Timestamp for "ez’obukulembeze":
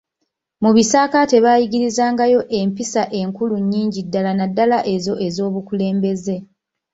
5.27-6.35